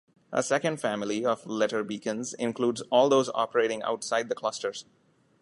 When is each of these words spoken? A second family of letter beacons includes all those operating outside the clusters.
A 0.31 0.41
second 0.41 0.77
family 0.81 1.23
of 1.23 1.45
letter 1.45 1.83
beacons 1.83 2.33
includes 2.33 2.81
all 2.89 3.07
those 3.07 3.29
operating 3.35 3.83
outside 3.83 4.29
the 4.29 4.35
clusters. 4.35 4.85